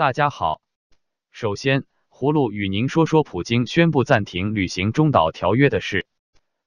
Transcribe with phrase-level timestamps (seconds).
[0.00, 0.62] 大家好，
[1.30, 6.06] 首先，葫芦与您说说普京宣布暂停履行中导条约的事。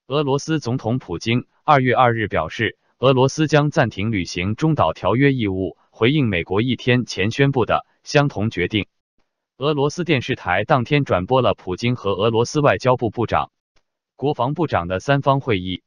[0.06, 8.86] 俄罗斯总统普京二月二日表示，俄罗斯将暂停履行中导条约义务，回应美国一天前宣布的相同决定。
[9.58, 13.50] 俄罗斯电视台当天转播了普京和俄罗斯外交部部长、
[14.16, 15.82] 国防部长的三方会议。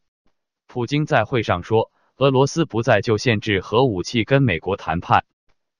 [0.67, 5.25] 普京在会上说，俄罗斯不再就限制核武器跟美国谈判。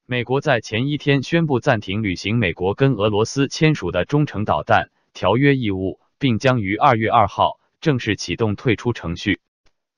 [0.09, 9.41] 美国在前一天宣布暂停履行美国跟俄罗斯签署的中程导弹条约义务，并将于二月二号正式启动退出程序。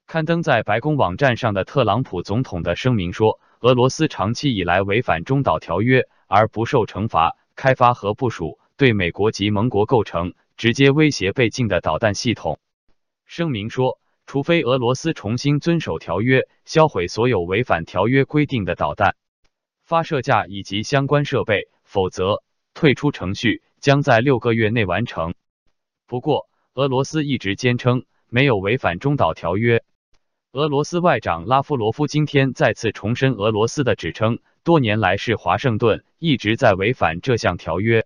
[0.06, 12.58] 刊登在白宫网站上的特朗普总统的声明说，俄罗斯长期以来违反中导条约而不受惩罚，开发和部署对美国及盟国构成直接威胁被禁的导弹系统。
[13.26, 19.14] 声明说，除非俄罗斯重新遵守条约，销毁所有违反条约规定的导弹。
[19.88, 22.42] 发射架以及相关设备，否则
[22.74, 25.32] 退出程序将在六个月内完成。
[26.06, 29.82] 不过，俄罗斯一直坚称没有违反中导条约。
[30.52, 38.04] 俄罗斯外长拉夫罗夫今天再次重申俄罗斯的指称，多年来是华盛顿一直在违反这项条约。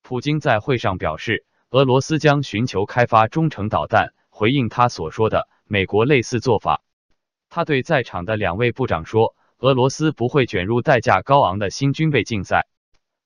[0.00, 6.82] 普京在会上表示，俄罗斯将寻求开发中程导弹，回应他所说的美国类似做法。
[7.50, 9.36] 他对在场的两位部长说。
[9.62, 12.66] 俄罗斯不会卷入代价高昂的新军备竞赛。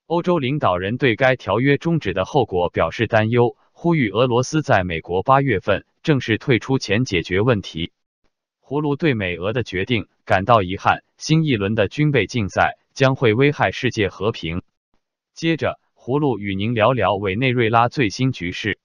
[0.05, 7.91] 欧洲领导人对该条约终止的后果表示担忧，呼吁俄罗斯在美国八月份正式退出前解决问题。
[8.63, 14.61] 葫芦对美俄的决定感到遗憾，新一轮的军备竞赛将会危害世界和平。
[15.33, 18.79] 接着，葫芦与您聊聊委内瑞拉最新局势。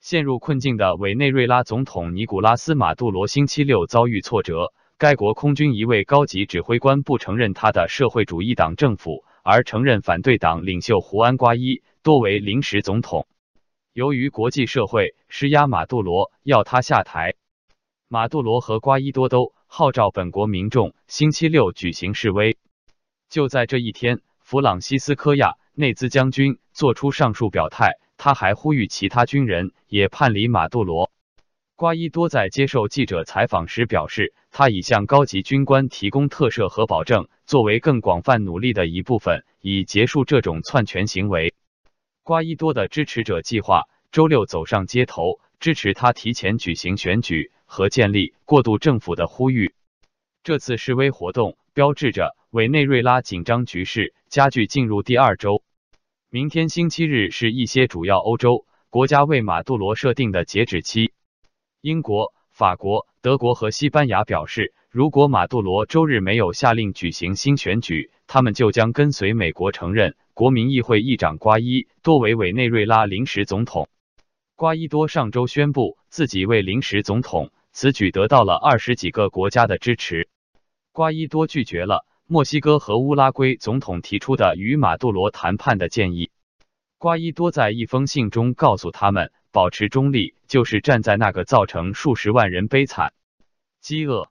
[0.00, 4.72] 陷入困境的委内瑞拉总统尼古拉斯马杜罗星期六遭遇挫折。
[5.04, 13.28] 该国空军一位高级指挥官不承认他的社会主义党政府，而承认反对党领袖胡安·瓜伊多为临时总统。
[13.92, 17.34] 由于国际社会施压马杜罗要他下台，
[18.08, 22.56] 马杜罗和瓜伊多都号召本国民众星期六举行示威。
[23.28, 31.10] 就在这一天，弗朗西斯科亚内兹将军做出上述表态，他还呼吁其他军人也叛离马杜罗。
[31.76, 41.52] 瓜伊多在接受记者采访时表示，他已向高级军官提供特赦和保证，作为更广泛努力的一部分，以结束这种篡权行为。
[42.22, 49.74] 瓜伊多的支持者计划周六走上街头，支持他提前举行选举和建立过渡政府的呼吁。
[50.44, 55.64] 这次示威活动标志着委内瑞拉紧张局势加剧进入第二周。
[56.30, 61.13] 明天星期日是一些主要欧洲国家为马杜罗设定的截止期。
[61.84, 73.90] 英国、法国、德国和西班牙表示，如果马杜罗周日没有下令举行新选举，他们就将跟随美国承认国民议会议长瓜伊多为委内瑞拉临时总统。
[74.56, 80.30] 瓜伊多上周宣布自己为临时总统，此举得到了二十几个国家的支持。
[80.90, 86.30] 瓜伊多拒绝了墨西哥和乌拉圭总统提出的与马杜罗谈判的建议。
[87.04, 89.30] 瓜伊多在一封信中告诉他们。
[89.52, 93.12] 保持中立，就是站在那个造成数十万人悲惨、
[93.82, 94.30] 饥饿、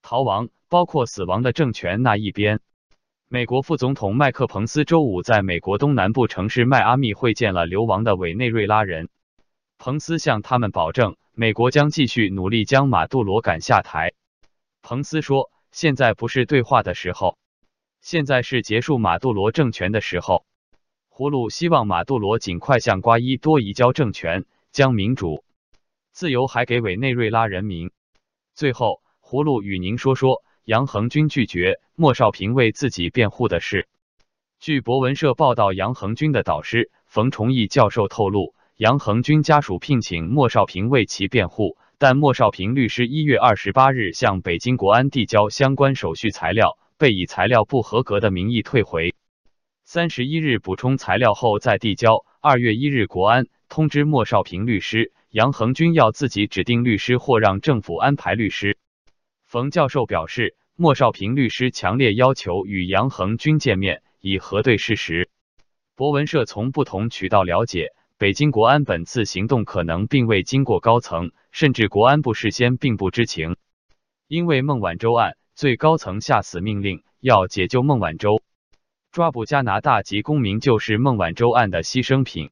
[0.00, 2.60] 逃亡，包括死亡的政权那一边。
[3.28, 9.10] 美国副总统麦克·彭斯周五在美国东南部城市迈阿密会见了流亡的委内瑞拉人。
[9.76, 14.14] 彭斯向他们保证，美国将继续努力将马杜罗赶下台。
[14.80, 17.36] 彭斯说：“现在不是对话的时候，
[18.00, 20.46] 现在是结束马杜罗政权的时候。”
[21.18, 25.42] 葫芦希望马杜罗尽快向瓜伊多移交政权，将民主、
[26.12, 27.90] 自由还给委内瑞拉人民。
[28.54, 33.88] 最后，葫芦与您说说杨恒军拒绝莫少平为自己辩护的事。
[34.60, 49.16] 据博文社报道，杨恒军的导师冯崇义教授透露，杨恒军家属聘请莫少平为其辩护，但莫少平律师一月二十八日向北京国安递交相关手续材料，被以材料不合格的名义退回。
[49.90, 52.26] 三十一日补充材料后再递交。
[52.42, 58.76] 二月一日，国安通知莫少平律师杨恒军要自己指定律师或让政府安排律师。
[59.46, 65.30] 冯教授表示，莫少平律师强烈要求与杨恒军见面，以核对事实。
[65.96, 73.56] 博文社从不同渠道了解，北京国安本次行动可能并未经过高层，甚至国安部事先并不知情。
[74.26, 78.42] 因为孟晚舟案，最高层下死命令要解救孟晚舟。
[79.10, 82.50] 抓捕加拿大籍公民就是孟晚舟案的牺牲品。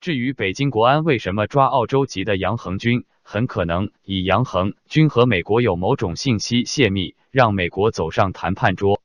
[0.00, 9.00] 至于北京国安为什么抓澳洲籍的杨恒军，很可能以杨恒军和美国有某种信息泄密，让美国走上谈判桌。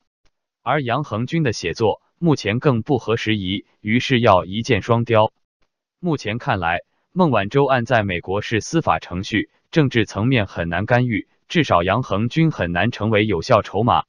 [0.63, 5.31] 而杨恒军的写作目前更不合时宜，于是要一箭双雕。
[5.99, 6.79] 目前看来，
[7.13, 14.03] 孟晚舟案在美国是司法程序，政治层面很难干预，至少杨恒军很难成为有效筹码。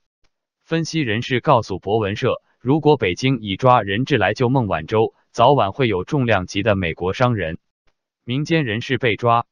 [0.65, 7.57] 分析人士告诉博文社，如果北京以抓人质来救孟晚舟，早晚会有重量级的美国商人、
[8.23, 9.47] 民间人士被抓。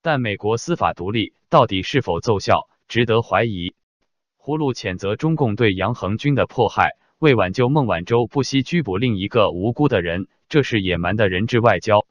[0.00, 3.74] 但美国司法独立到底是否奏效，值得怀疑。
[4.38, 12.06] 胡禄谴责中共对杨恒军的迫害，为挽救孟晚舟不惜拘捕另一个无辜的人，这是野蛮的人质外交。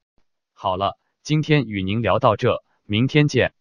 [0.53, 3.56] 好了，今天与您聊到这，明天见。